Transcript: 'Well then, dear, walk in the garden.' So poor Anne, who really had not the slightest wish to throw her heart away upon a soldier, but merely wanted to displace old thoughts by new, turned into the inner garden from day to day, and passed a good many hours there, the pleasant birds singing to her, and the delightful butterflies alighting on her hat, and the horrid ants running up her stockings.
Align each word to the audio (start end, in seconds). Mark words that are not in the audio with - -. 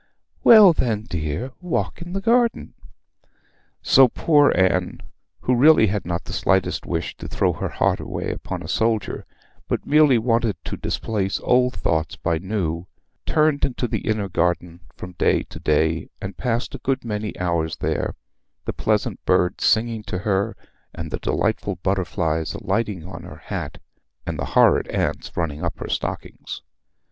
'Well 0.43 0.73
then, 0.73 1.03
dear, 1.03 1.51
walk 1.61 2.01
in 2.01 2.13
the 2.13 2.21
garden.' 2.21 2.73
So 3.83 4.07
poor 4.07 4.51
Anne, 4.57 5.01
who 5.41 5.53
really 5.55 5.85
had 5.93 6.07
not 6.07 6.23
the 6.23 6.33
slightest 6.33 6.87
wish 6.87 7.15
to 7.17 7.27
throw 7.27 7.53
her 7.53 7.69
heart 7.69 7.99
away 7.99 8.31
upon 8.31 8.63
a 8.63 8.67
soldier, 8.67 9.27
but 9.67 9.85
merely 9.85 10.17
wanted 10.17 10.55
to 10.65 10.75
displace 10.75 11.39
old 11.41 11.75
thoughts 11.75 12.15
by 12.15 12.39
new, 12.39 12.87
turned 13.27 13.63
into 13.63 13.87
the 13.87 13.99
inner 13.99 14.27
garden 14.27 14.79
from 14.97 15.11
day 15.19 15.43
to 15.43 15.59
day, 15.59 16.09
and 16.19 16.35
passed 16.35 16.73
a 16.73 16.79
good 16.79 17.05
many 17.05 17.37
hours 17.37 17.75
there, 17.75 18.15
the 18.65 18.73
pleasant 18.73 19.23
birds 19.27 19.65
singing 19.65 20.01
to 20.05 20.17
her, 20.17 20.57
and 20.95 21.11
the 21.11 21.19
delightful 21.19 21.75
butterflies 21.83 22.55
alighting 22.55 23.05
on 23.05 23.21
her 23.21 23.35
hat, 23.37 23.77
and 24.25 24.39
the 24.39 24.45
horrid 24.57 24.87
ants 24.87 25.37
running 25.37 25.63
up 25.63 25.77
her 25.77 25.87
stockings. 25.89 26.63